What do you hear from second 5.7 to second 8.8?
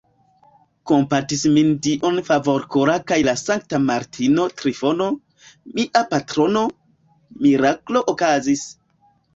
mia patrono: miraklo okazis!